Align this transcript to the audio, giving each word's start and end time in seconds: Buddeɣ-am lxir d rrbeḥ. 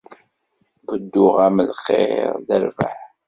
Buddeɣ-am 0.85 1.57
lxir 1.69 2.31
d 2.47 2.49
rrbeḥ. 2.63 2.99